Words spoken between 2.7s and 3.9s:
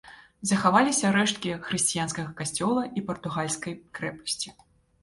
і партугальскай